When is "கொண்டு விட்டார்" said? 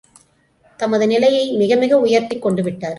2.41-2.89